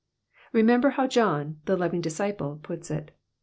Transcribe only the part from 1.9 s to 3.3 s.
disciple, puts it.